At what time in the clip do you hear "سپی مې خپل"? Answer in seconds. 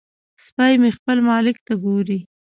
0.45-1.17